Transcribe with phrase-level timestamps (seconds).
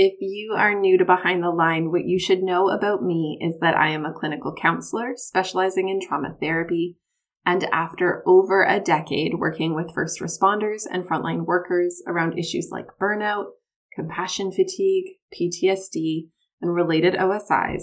[0.00, 3.58] If you are new to Behind the Line, what you should know about me is
[3.60, 6.98] that I am a clinical counselor specializing in trauma therapy.
[7.44, 12.86] And after over a decade working with first responders and frontline workers around issues like
[13.02, 13.46] burnout,
[13.92, 16.28] compassion fatigue, PTSD,
[16.62, 17.82] and related OSIs,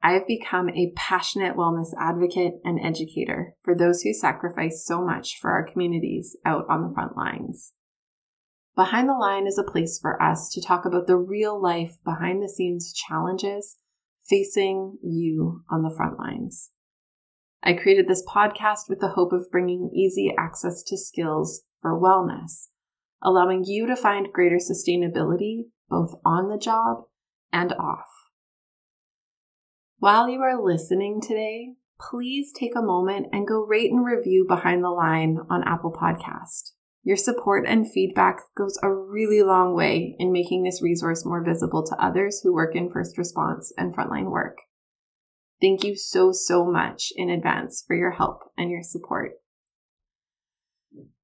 [0.00, 5.36] I have become a passionate wellness advocate and educator for those who sacrifice so much
[5.40, 7.72] for our communities out on the front lines.
[8.76, 12.42] Behind the Line is a place for us to talk about the real life behind
[12.42, 13.78] the scenes challenges
[14.28, 16.70] facing you on the front lines.
[17.62, 22.68] I created this podcast with the hope of bringing easy access to skills for wellness,
[23.20, 27.04] allowing you to find greater sustainability both on the job
[27.52, 28.08] and off.
[29.98, 34.82] While you are listening today, please take a moment and go rate and review Behind
[34.82, 36.70] the Line on Apple Podcast.
[37.02, 41.84] Your support and feedback goes a really long way in making this resource more visible
[41.86, 44.58] to others who work in first response and frontline work.
[45.60, 49.32] Thank you so, so much in advance for your help and your support.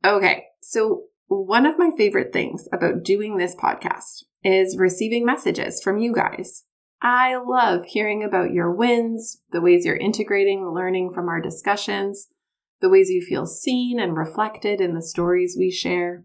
[0.05, 5.99] Okay, so one of my favorite things about doing this podcast is receiving messages from
[5.99, 6.65] you guys.
[7.03, 12.29] I love hearing about your wins, the ways you're integrating learning from our discussions,
[12.81, 16.25] the ways you feel seen and reflected in the stories we share.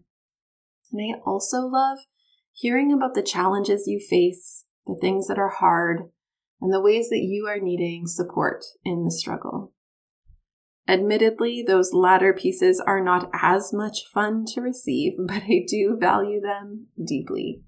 [0.92, 1.98] And I also love
[2.52, 6.10] hearing about the challenges you face, the things that are hard,
[6.60, 9.72] and the ways that you are needing support in the struggle.
[10.88, 16.40] Admittedly, those latter pieces are not as much fun to receive, but I do value
[16.40, 17.62] them deeply.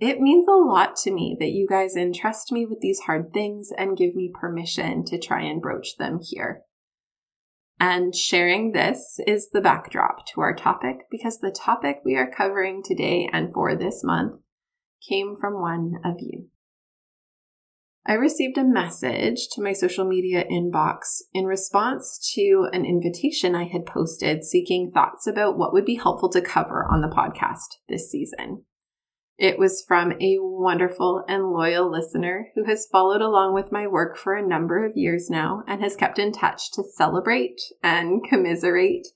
[0.00, 3.70] It means a lot to me that you guys entrust me with these hard things
[3.76, 6.62] and give me permission to try and broach them here.
[7.80, 12.82] And sharing this is the backdrop to our topic because the topic we are covering
[12.84, 14.40] today and for this month
[15.08, 16.48] came from one of you.
[18.04, 23.64] I received a message to my social media inbox in response to an invitation I
[23.64, 28.10] had posted seeking thoughts about what would be helpful to cover on the podcast this
[28.10, 28.64] season.
[29.38, 34.16] It was from a wonderful and loyal listener who has followed along with my work
[34.16, 39.06] for a number of years now and has kept in touch to celebrate and commiserate,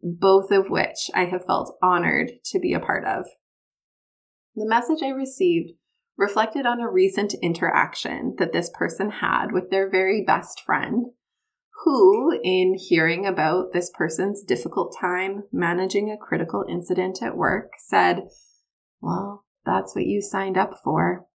[0.00, 3.26] both of which I have felt honored to be a part of.
[4.54, 5.72] The message I received
[6.16, 11.06] reflected on a recent interaction that this person had with their very best friend,
[11.84, 18.28] who, in hearing about this person's difficult time managing a critical incident at work, said,
[19.00, 21.26] Well, that's what you signed up for.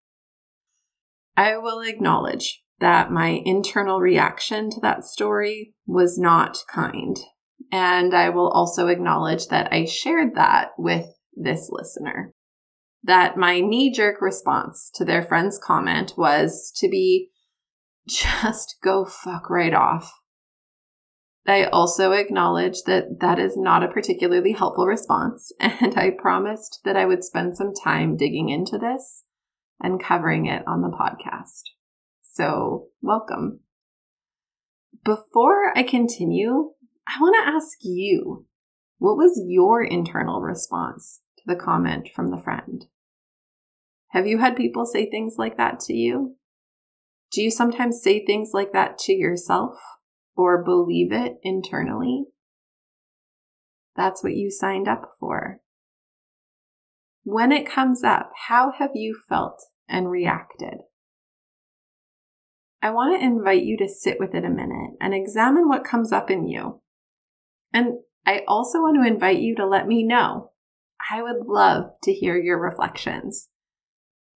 [1.38, 7.18] I will acknowledge that my internal reaction to that story was not kind.
[7.72, 11.06] And I will also acknowledge that I shared that with
[11.36, 12.34] this listener.
[13.03, 17.30] That my knee jerk response to their friend's comment was to be
[18.08, 20.12] just go fuck right off.
[21.46, 26.96] I also acknowledge that that is not a particularly helpful response, and I promised that
[26.96, 29.24] I would spend some time digging into this
[29.81, 31.63] and covering it on the podcast.
[32.22, 33.62] So, welcome.
[35.03, 36.74] Before I continue,
[37.07, 38.46] I want to ask you
[39.00, 42.85] what was your internal response to the comment from the friend?
[44.09, 46.35] Have you had people say things like that to you?
[47.31, 49.79] Do you sometimes say things like that to yourself?
[50.36, 52.25] Or believe it internally,
[53.96, 55.59] that's what you signed up for.
[57.24, 60.79] When it comes up, how have you felt and reacted?
[62.82, 66.11] I want to invite you to sit with it a minute and examine what comes
[66.11, 66.82] up in you.
[67.72, 70.52] And I also want to invite you to let me know.
[71.11, 73.50] I would love to hear your reflections.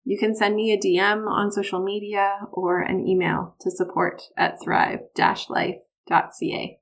[0.04, 4.60] You can send me a DM on social media or an email to support at
[6.08, 6.80] thrive-life.ca.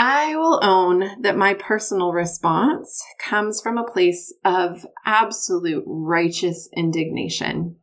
[0.00, 7.76] I will own that my personal response comes from a place of absolute righteous indignation,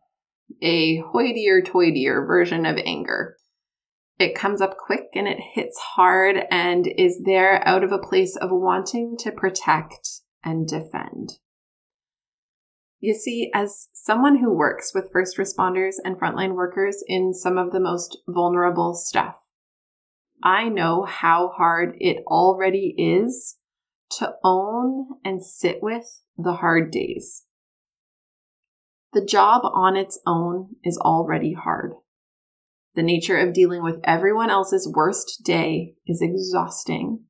[0.61, 3.35] a hoitier toitier version of anger.
[4.17, 8.37] It comes up quick and it hits hard and is there out of a place
[8.37, 10.07] of wanting to protect
[10.41, 11.33] and defend.
[13.05, 17.71] You see, as someone who works with first responders and frontline workers in some of
[17.71, 19.35] the most vulnerable stuff,
[20.43, 23.57] I know how hard it already is
[24.17, 27.43] to own and sit with the hard days.
[29.13, 31.93] The job on its own is already hard.
[32.95, 37.25] The nature of dealing with everyone else's worst day is exhausting.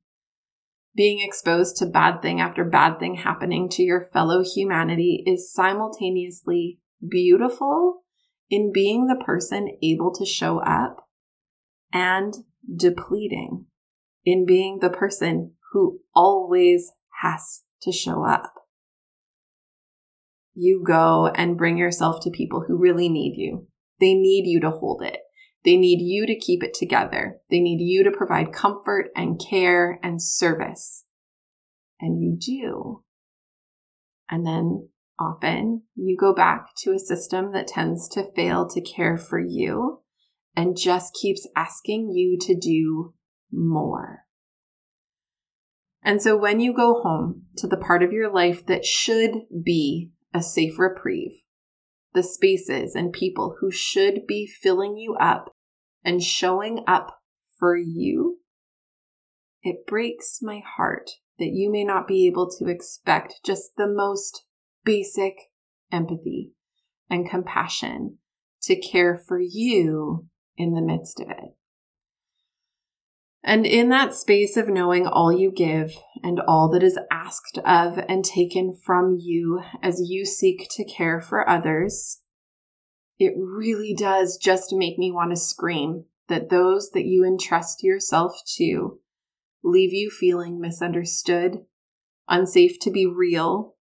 [0.96, 6.78] Being exposed to bad thing after bad thing happening to your fellow humanity is simultaneously
[7.06, 8.02] beautiful
[8.48, 11.06] in being the person able to show up
[11.92, 12.34] and
[12.74, 13.66] depleting
[14.24, 18.54] in being the person who always has to show up.
[20.54, 23.66] You go and bring yourself to people who really need you.
[24.00, 25.18] They need you to hold it.
[25.66, 27.40] They need you to keep it together.
[27.50, 31.04] They need you to provide comfort and care and service.
[32.00, 33.02] And you do.
[34.30, 39.16] And then often you go back to a system that tends to fail to care
[39.16, 40.02] for you
[40.54, 43.14] and just keeps asking you to do
[43.50, 44.20] more.
[46.00, 49.32] And so when you go home to the part of your life that should
[49.64, 51.42] be a safe reprieve,
[52.14, 55.55] the spaces and people who should be filling you up
[56.06, 57.18] and showing up
[57.58, 58.38] for you,
[59.62, 64.44] it breaks my heart that you may not be able to expect just the most
[64.84, 65.34] basic
[65.92, 66.52] empathy
[67.10, 68.18] and compassion
[68.62, 70.26] to care for you
[70.56, 71.56] in the midst of it.
[73.42, 75.92] And in that space of knowing all you give
[76.22, 81.20] and all that is asked of and taken from you as you seek to care
[81.20, 82.22] for others,
[83.18, 88.40] it really does just make me want to scream that those that you entrust yourself
[88.56, 88.98] to
[89.62, 91.58] leave you feeling misunderstood,
[92.28, 93.74] unsafe to be real,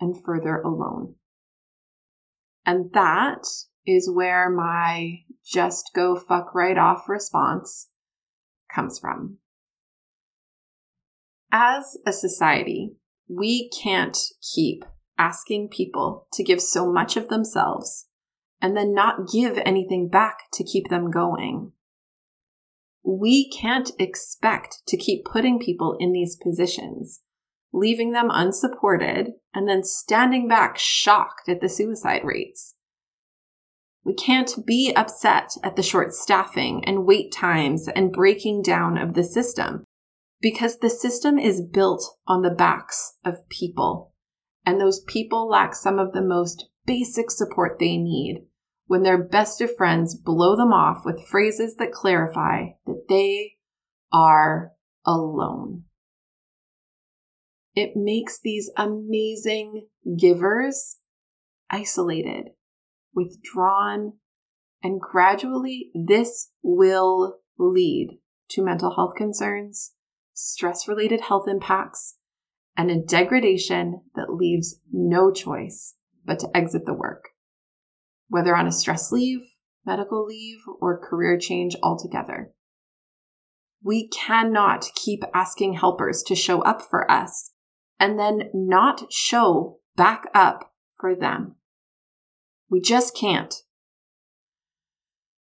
[0.00, 1.14] and further alone.
[2.64, 3.44] And that
[3.86, 7.88] is where my just go fuck right off response
[8.72, 9.38] comes from.
[11.52, 12.96] As a society,
[13.28, 14.18] we can't
[14.54, 14.84] keep
[15.18, 18.06] asking people to give so much of themselves
[18.60, 21.72] and then not give anything back to keep them going.
[23.04, 27.20] We can't expect to keep putting people in these positions,
[27.72, 32.74] leaving them unsupported, and then standing back shocked at the suicide rates.
[34.04, 39.14] We can't be upset at the short staffing and wait times and breaking down of
[39.14, 39.84] the system
[40.40, 44.12] because the system is built on the backs of people,
[44.64, 48.46] and those people lack some of the most basic support they need
[48.86, 53.56] when their best of friends blow them off with phrases that clarify that they
[54.12, 54.72] are
[55.04, 55.84] alone.
[57.74, 59.88] It makes these amazing
[60.18, 60.96] givers
[61.68, 62.50] isolated,
[63.14, 64.14] withdrawn,
[64.82, 68.18] and gradually this will lead
[68.50, 69.92] to mental health concerns,
[70.32, 72.16] stress related health impacts,
[72.76, 77.30] and a degradation that leaves no choice but to exit the work
[78.28, 79.40] whether on a stress leave,
[79.84, 82.52] medical leave, or career change altogether.
[83.82, 87.52] We cannot keep asking helpers to show up for us
[88.00, 91.56] and then not show back up for them.
[92.68, 93.54] We just can't.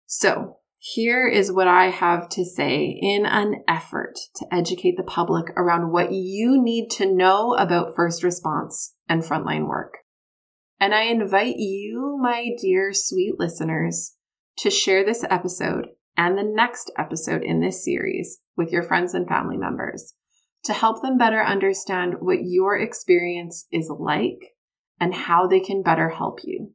[0.07, 5.47] So, here is what I have to say in an effort to educate the public
[5.57, 10.04] around what you need to know about first response and frontline work.
[10.85, 14.17] And I invite you, my dear sweet listeners,
[14.59, 19.27] to share this episode and the next episode in this series with your friends and
[19.27, 20.13] family members
[20.65, 24.53] to help them better understand what your experience is like
[25.01, 26.75] and how they can better help you.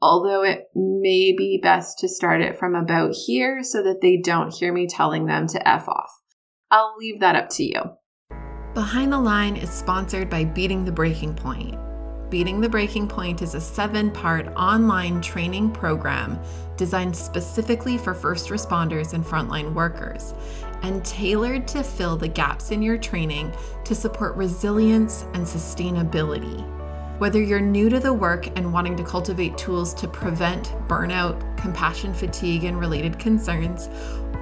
[0.00, 4.54] Although it may be best to start it from about here so that they don't
[4.54, 6.12] hear me telling them to F off.
[6.70, 7.82] I'll leave that up to you.
[8.72, 11.76] Behind the Line is sponsored by Beating the Breaking Point
[12.34, 16.36] Beating the Breaking Point is a seven part online training program
[16.76, 20.34] designed specifically for first responders and frontline workers
[20.82, 23.52] and tailored to fill the gaps in your training
[23.84, 26.68] to support resilience and sustainability.
[27.20, 32.12] Whether you're new to the work and wanting to cultivate tools to prevent burnout, compassion
[32.12, 33.88] fatigue, and related concerns,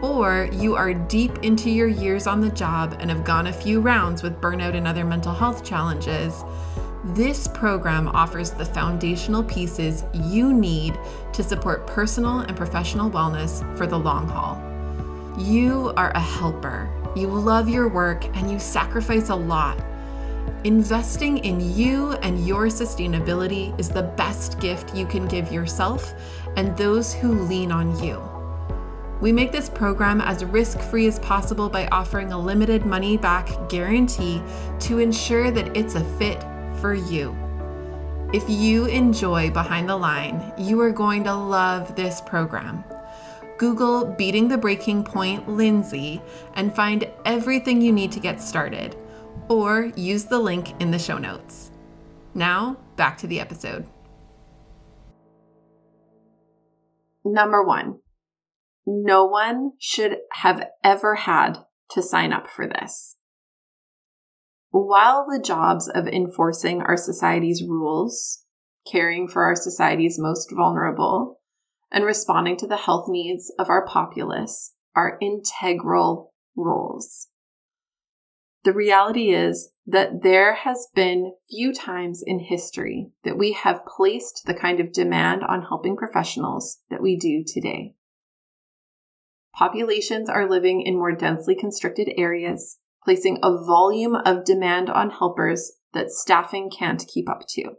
[0.00, 3.82] or you are deep into your years on the job and have gone a few
[3.82, 6.42] rounds with burnout and other mental health challenges,
[7.04, 10.97] this program offers the foundational pieces you need
[11.32, 14.56] to support personal and professional wellness for the long haul.
[15.37, 16.88] You are a helper.
[17.16, 19.82] You love your work and you sacrifice a lot.
[20.62, 26.12] Investing in you and your sustainability is the best gift you can give yourself
[26.56, 28.23] and those who lean on you.
[29.21, 33.68] We make this program as risk free as possible by offering a limited money back
[33.68, 34.40] guarantee
[34.80, 36.44] to ensure that it's a fit
[36.82, 37.34] for you.
[38.34, 42.84] If you enjoy Behind the Line, you are going to love this program.
[43.56, 46.20] Google Beating the Breaking Point Lindsay
[46.54, 48.96] and find everything you need to get started
[49.48, 51.70] or use the link in the show notes.
[52.34, 53.86] Now, back to the episode.
[57.24, 58.00] Number one,
[58.86, 61.58] no one should have ever had
[61.90, 63.18] to sign up for this.
[64.72, 68.44] While the jobs of enforcing our society's rules,
[68.90, 71.40] caring for our society's most vulnerable,
[71.90, 77.28] and responding to the health needs of our populace are integral roles.
[78.64, 84.44] The reality is that there has been few times in history that we have placed
[84.46, 87.94] the kind of demand on helping professionals that we do today.
[89.52, 95.73] Populations are living in more densely constricted areas, placing a volume of demand on helpers
[95.92, 97.73] that staffing can't keep up to.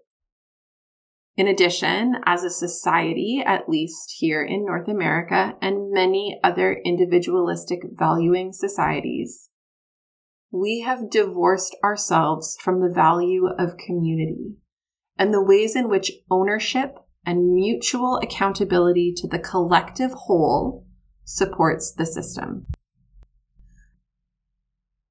[1.35, 7.79] In addition, as a society, at least here in North America and many other individualistic
[7.91, 9.49] valuing societies,
[10.51, 14.57] we have divorced ourselves from the value of community
[15.17, 20.85] and the ways in which ownership and mutual accountability to the collective whole
[21.23, 22.67] supports the system.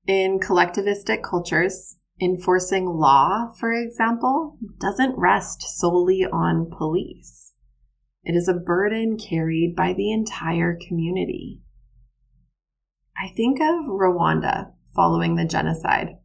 [0.06, 7.52] In collectivistic cultures, enforcing law, for example, doesn't rest solely on police.
[8.24, 11.60] It is a burden carried by the entire community.
[13.16, 16.18] I think of Rwanda following the genocide,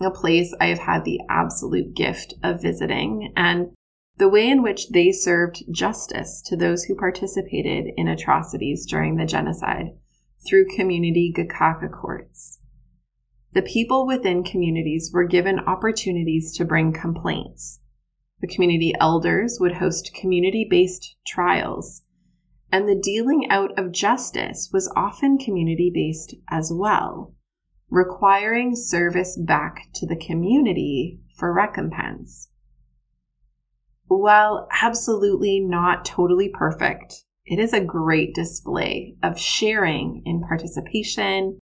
[0.00, 3.72] a place I have had the absolute gift of visiting, and
[4.16, 9.26] the way in which they served justice to those who participated in atrocities during the
[9.26, 9.96] genocide
[10.46, 12.60] through community Gacaca courts.
[13.58, 17.80] The people within communities were given opportunities to bring complaints.
[18.40, 22.02] The community elders would host community based trials,
[22.70, 27.34] and the dealing out of justice was often community based as well
[27.90, 32.50] requiring service back to the community for recompense.
[34.06, 41.58] While absolutely not totally perfect, it is a great display of sharing in participation,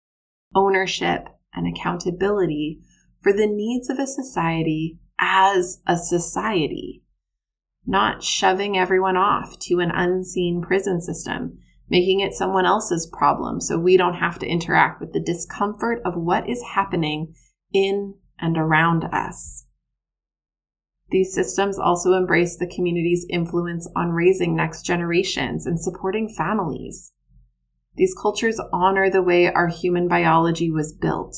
[0.55, 2.81] ownership, and accountability
[3.21, 7.03] for the needs of a society as a society,
[7.85, 11.59] not shoving everyone off to an unseen prison system
[11.89, 16.17] making it someone else's problem so we don't have to interact with the discomfort of
[16.17, 17.35] what is happening
[17.73, 19.67] in and around us.
[21.11, 27.13] These systems also embrace the community's influence on raising next generations and supporting families.
[27.97, 31.37] These cultures honor the way our human biology was built.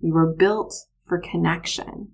[0.00, 0.74] We were built
[1.04, 2.12] for connection.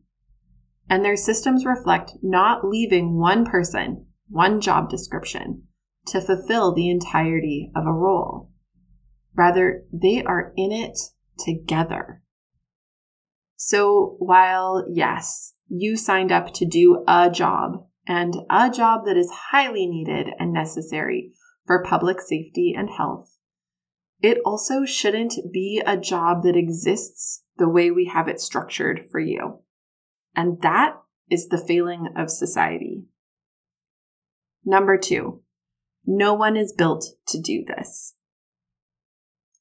[0.89, 5.65] And their systems reflect not leaving one person, one job description,
[6.07, 8.51] to fulfill the entirety of a role.
[9.37, 10.99] Rather, they are in it
[11.39, 12.23] together.
[13.57, 19.31] So while, yes, you signed up to do a job and a job that is
[19.51, 21.33] highly needed and necessary
[21.67, 23.37] for public safety and health,
[24.23, 29.21] it also shouldn't be a job that exists the way we have it structured for
[29.21, 29.61] you.
[30.35, 30.97] And that
[31.31, 33.05] is the failing of society.
[34.65, 35.43] Number two,
[36.07, 38.15] no one is built to do this.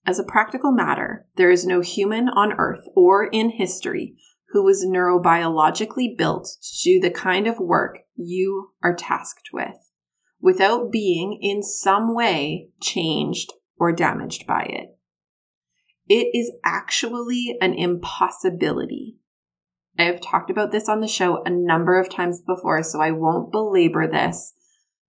[0.06, 4.16] As a practical matter, there is no human on earth or in history
[4.52, 9.92] who was neurobiologically built to do the kind of work you are tasked with
[10.42, 14.96] without being in some way changed or damaged by it.
[16.08, 19.18] It is actually an impossibility.
[19.98, 23.12] I have talked about this on the show a number of times before, so I
[23.12, 24.54] won't belabor this,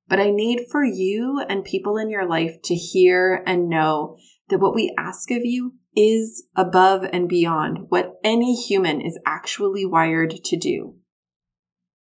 [0.09, 4.17] but I need for you and people in your life to hear and know
[4.49, 9.87] that what we ask of you is above and beyond what any human is actually
[9.87, 10.97] wired to do.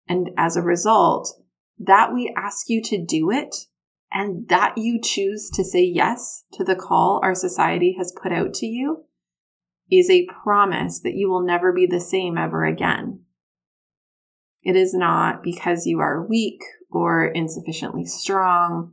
[0.08, 1.32] And as a result,
[1.78, 3.54] that we ask you to do it
[4.12, 8.54] and that you choose to say yes to the call our society has put out
[8.54, 9.04] to you
[9.90, 13.20] is a promise that you will never be the same ever again.
[14.62, 16.60] It is not because you are weak
[16.90, 18.92] or insufficiently strong.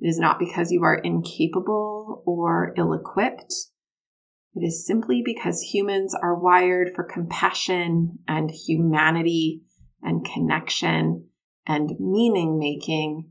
[0.00, 3.54] It is not because you are incapable or ill equipped.
[4.54, 9.62] It is simply because humans are wired for compassion and humanity
[10.02, 11.28] and connection
[11.66, 13.30] and meaning making.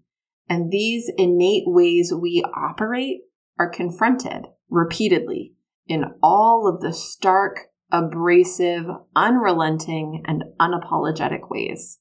[0.50, 3.22] And these innate ways we operate
[3.58, 5.54] are confronted repeatedly
[5.88, 8.86] in all of the stark, abrasive,
[9.16, 12.00] unrelenting, and unapologetic ways.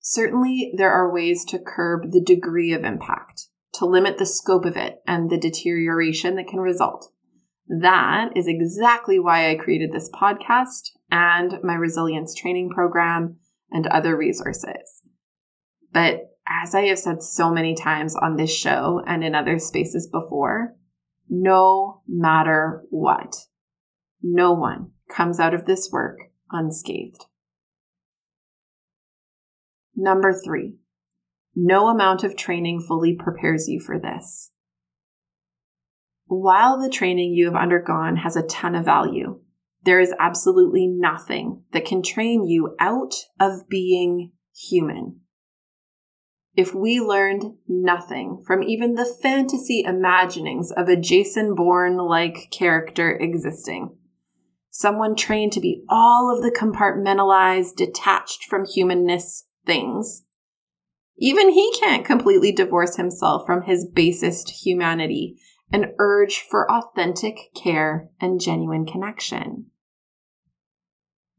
[0.00, 4.76] Certainly, there are ways to curb the degree of impact, to limit the scope of
[4.76, 7.10] it and the deterioration that can result.
[7.66, 13.36] That is exactly why I created this podcast and my resilience training program
[13.70, 15.03] and other resources.
[15.94, 20.08] But as I have said so many times on this show and in other spaces
[20.08, 20.74] before,
[21.30, 23.36] no matter what,
[24.20, 26.18] no one comes out of this work
[26.50, 27.24] unscathed.
[29.96, 30.74] Number three,
[31.54, 34.50] no amount of training fully prepares you for this.
[36.26, 39.40] While the training you have undergone has a ton of value,
[39.84, 45.20] there is absolutely nothing that can train you out of being human.
[46.56, 53.10] If we learned nothing from even the fantasy imaginings of a Jason Bourne like character
[53.10, 53.96] existing,
[54.70, 60.24] someone trained to be all of the compartmentalized, detached from humanness things,
[61.16, 65.38] even he can't completely divorce himself from his basest humanity
[65.72, 69.66] and urge for authentic care and genuine connection.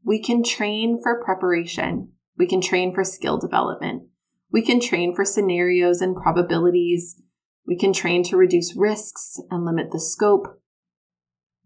[0.04, 2.12] We can train for preparation.
[2.36, 4.04] We can train for skill development.
[4.50, 7.20] We can train for scenarios and probabilities.
[7.66, 10.60] We can train to reduce risks and limit the scope.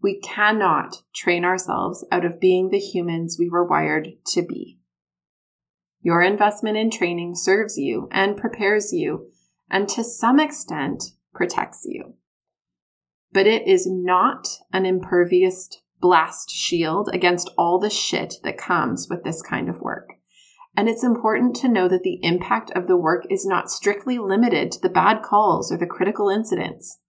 [0.01, 4.79] We cannot train ourselves out of being the humans we were wired to be.
[6.01, 9.27] Your investment in training serves you and prepares you,
[9.69, 12.15] and to some extent protects you.
[13.31, 15.69] But it is not an impervious
[15.99, 20.15] blast shield against all the shit that comes with this kind of work.
[20.75, 24.71] And it's important to know that the impact of the work is not strictly limited
[24.71, 26.99] to the bad calls or the critical incidents.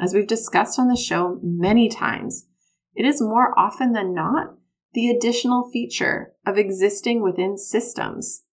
[0.00, 2.46] As we've discussed on the show many times,
[2.94, 4.54] it is more often than not
[4.94, 8.44] the additional feature of existing within systems,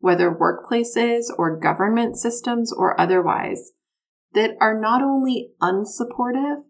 [0.00, 3.72] whether workplaces or government systems or otherwise,
[4.34, 6.62] that are not only unsupportive,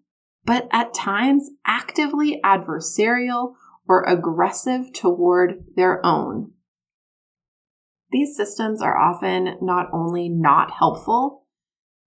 [0.44, 3.54] but at times actively adversarial
[3.88, 6.52] or aggressive toward their own.
[8.10, 11.46] These systems are often not only not helpful,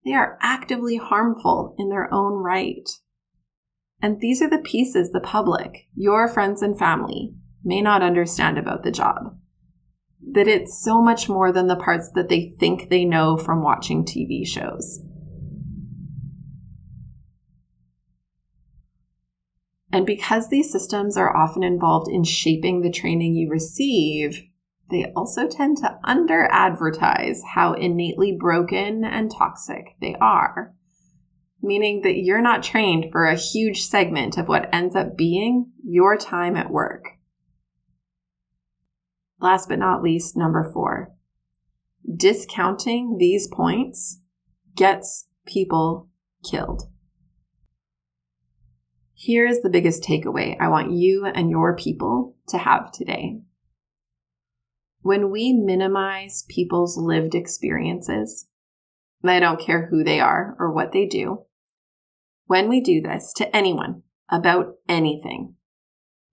[0.04, 2.88] they are actively harmful in their own right.
[4.00, 8.82] And these are the pieces the public, your friends and family, may not understand about
[8.82, 9.38] the job.
[10.32, 14.04] That it's so much more than the parts that they think they know from watching
[14.04, 15.00] TV shows.
[19.92, 24.42] And because these systems are often involved in shaping the training you receive,
[24.92, 30.74] they also tend to under advertise how innately broken and toxic they are
[31.62, 36.16] meaning that you're not trained for a huge segment of what ends up being your
[36.16, 37.04] time at work.
[39.40, 41.12] Last but not least, number four,
[42.16, 44.20] discounting these points
[44.74, 46.08] gets people
[46.44, 46.82] killed.
[49.14, 53.40] Here is the biggest takeaway I want you and your people to have today.
[55.02, 58.46] When we minimize people's lived experiences,
[59.24, 61.46] I don't care who they are or what they do,
[62.46, 65.54] when we do this to anyone about anything,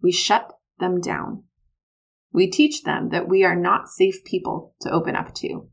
[0.01, 1.43] we shut them down.
[2.32, 5.69] We teach them that we are not safe people to open up to.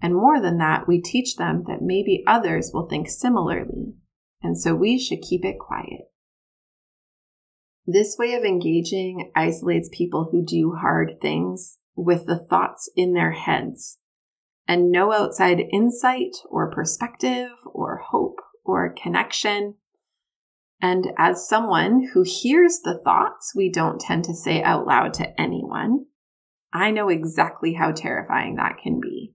[0.00, 3.94] And more than that, we teach them that maybe others will think similarly,
[4.42, 6.10] and so we should keep it quiet.
[7.86, 13.32] This way of engaging isolates people who do hard things with the thoughts in their
[13.32, 13.98] heads
[14.68, 19.74] and no outside insight or perspective or hope or connection.
[20.80, 25.40] And as someone who hears the thoughts we don't tend to say out loud to
[25.40, 26.06] anyone,
[26.72, 29.34] I know exactly how terrifying that can be.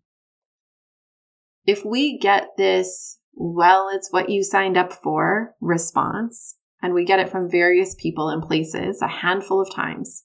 [1.66, 7.20] If we get this, well, it's what you signed up for response, and we get
[7.20, 10.24] it from various people and places a handful of times,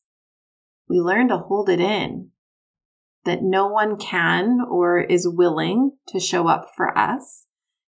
[0.89, 2.31] we learn to hold it in.
[3.25, 7.47] That no one can or is willing to show up for us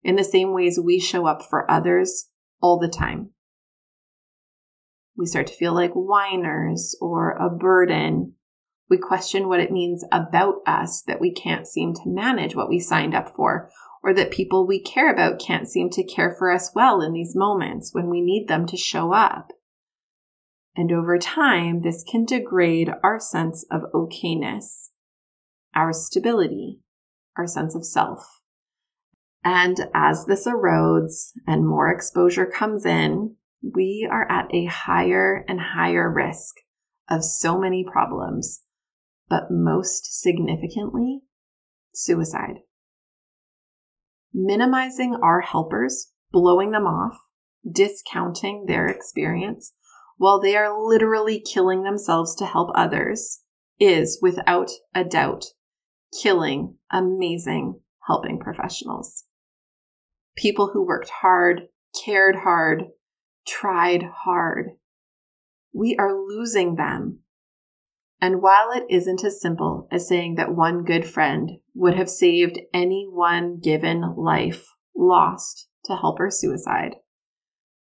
[0.02, 2.28] in the same ways we show up for others
[2.60, 3.30] all the time.
[5.16, 8.34] We start to feel like whiners or a burden.
[8.90, 12.78] We question what it means about us that we can't seem to manage what we
[12.78, 13.70] signed up for
[14.02, 17.36] or that people we care about can't seem to care for us well in these
[17.36, 19.52] moments when we need them to show up.
[20.74, 24.88] And over time, this can degrade our sense of okayness,
[25.74, 26.80] our stability,
[27.36, 28.40] our sense of self.
[29.44, 35.60] And as this erodes and more exposure comes in, we are at a higher and
[35.60, 36.54] higher risk
[37.08, 38.62] of so many problems,
[39.28, 41.20] but most significantly,
[41.92, 42.60] suicide.
[44.32, 47.18] Minimizing our helpers, blowing them off,
[47.70, 49.74] discounting their experience
[50.22, 53.40] while they are literally killing themselves to help others
[53.80, 55.46] is without a doubt
[56.22, 59.24] killing amazing helping professionals.
[60.36, 61.62] People who worked hard,
[62.04, 62.84] cared hard,
[63.48, 64.66] tried hard.
[65.74, 67.18] We are losing them.
[68.20, 72.60] And while it isn't as simple as saying that one good friend would have saved
[72.72, 76.94] any one given life lost to helper suicide,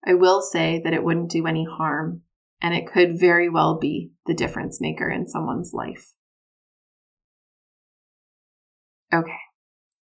[0.07, 2.23] I will say that it wouldn't do any harm,
[2.61, 6.13] and it could very well be the difference maker in someone's life.
[9.13, 9.39] Okay,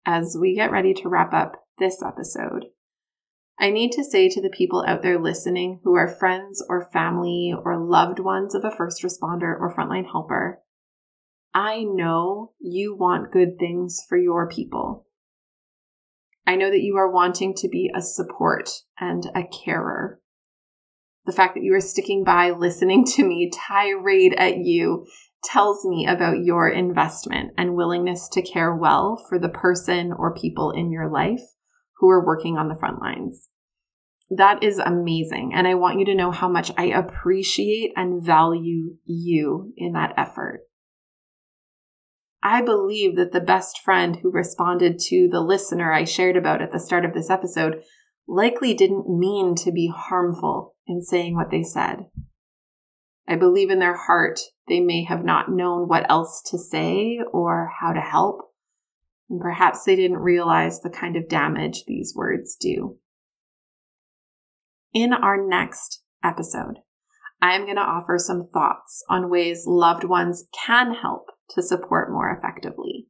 [0.06, 2.66] as we get ready to wrap up this episode,
[3.58, 7.54] I need to say to the people out there listening who are friends or family
[7.64, 10.60] or loved ones of a first responder or frontline helper,
[11.54, 15.06] I know you want good things for your people.
[16.46, 20.20] I know that you are wanting to be a support and a carer.
[21.24, 25.06] The fact that you are sticking by listening to me tirade at you
[25.44, 30.70] tells me about your investment and willingness to care well for the person or people
[30.70, 31.42] in your life
[31.98, 33.48] who are working on the front lines.
[34.30, 35.52] That is amazing.
[35.54, 40.14] And I want you to know how much I appreciate and value you in that
[40.16, 40.62] effort.
[42.42, 46.72] I believe that the best friend who responded to the listener I shared about at
[46.72, 47.82] the start of this episode
[48.26, 52.06] likely didn't mean to be harmful in saying what they said.
[53.26, 57.70] I believe in their heart they may have not known what else to say or
[57.80, 58.52] how to help,
[59.30, 62.98] and perhaps they didn't realize the kind of damage these words do.
[64.92, 66.78] In our next episode,
[67.40, 72.12] I am going to offer some thoughts on ways loved ones can help to support
[72.12, 73.08] more effectively.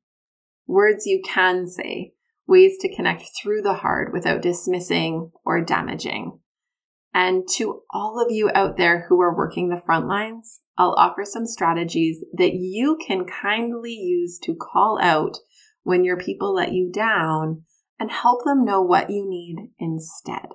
[0.67, 2.13] Words you can say,
[2.47, 6.39] ways to connect through the hard without dismissing or damaging.
[7.15, 11.25] And to all of you out there who are working the front lines, I'll offer
[11.25, 15.37] some strategies that you can kindly use to call out
[15.83, 17.63] when your people let you down
[18.01, 20.47] and help them know what you need instead.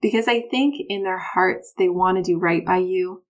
[0.00, 3.24] Because I think in their hearts they want to do right by you,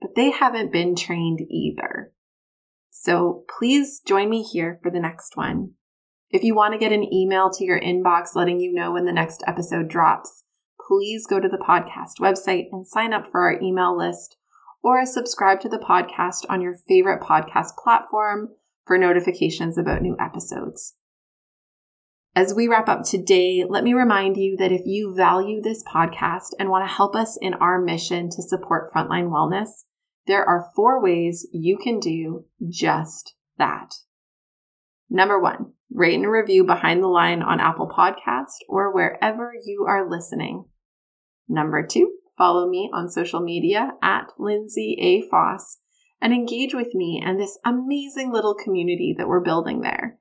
[0.00, 2.12] but they haven't been trained either.
[2.90, 5.72] So please join me here for the next one.
[6.34, 9.12] If you want to get an email to your inbox letting you know when the
[9.12, 10.42] next episode drops,
[10.84, 14.36] please go to the podcast website and sign up for our email list
[14.82, 18.48] or subscribe to the podcast on your favorite podcast platform
[18.84, 20.94] for notifications about new episodes.
[22.34, 26.48] As we wrap up today, let me remind you that if you value this podcast
[26.58, 29.84] and want to help us in our mission to support frontline wellness,
[30.26, 33.94] there are four ways you can do just that.
[35.10, 40.08] Number one, rate and review behind the line on Apple Podcast or wherever you are
[40.08, 40.64] listening.
[41.48, 45.28] Number two, follow me on social media at Lindsay A.
[45.28, 45.78] Foss
[46.20, 50.18] and engage with me and this amazing little community that we're building there.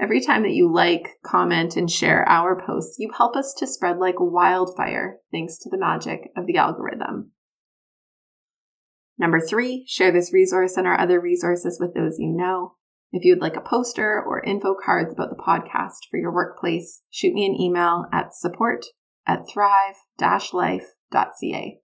[0.00, 3.98] Every time that you like, comment, and share our posts, you help us to spread
[3.98, 7.32] like wildfire thanks to the magic of the algorithm.
[9.18, 12.76] Number three, share this resource and our other resources with those you know.
[13.10, 17.32] If you'd like a poster or info cards about the podcast for your workplace, shoot
[17.32, 18.84] me an email at support
[19.26, 21.80] at thrive-life.ca.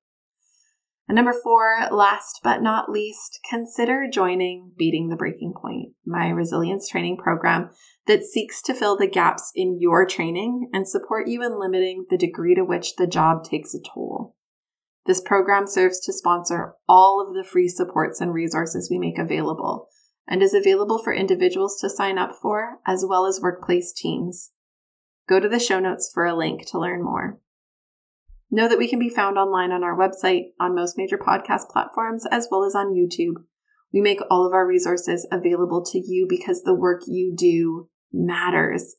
[1.06, 6.88] And number four, last but not least, consider joining Beating the Breaking Point, my resilience
[6.88, 7.70] training program
[8.06, 12.16] that seeks to fill the gaps in your training and support you in limiting the
[12.16, 14.34] degree to which the job takes a toll.
[15.06, 19.90] This program serves to sponsor all of the free supports and resources we make available
[20.28, 24.52] and is available for individuals to sign up for as well as workplace teams.
[25.28, 27.40] Go to the show notes for a link to learn more.
[28.50, 32.26] Know that we can be found online on our website, on most major podcast platforms,
[32.30, 33.42] as well as on YouTube.
[33.92, 38.96] We make all of our resources available to you because the work you do matters.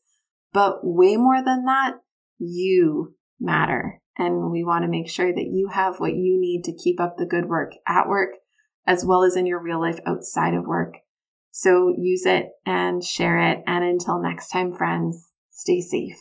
[0.51, 1.95] But way more than that,
[2.39, 4.01] you matter.
[4.17, 7.17] And we want to make sure that you have what you need to keep up
[7.17, 8.31] the good work at work,
[8.88, 10.95] as well as in your real life outside of work.
[11.57, 13.63] So use it and share it.
[13.65, 16.17] And until next time, friends, stay safe.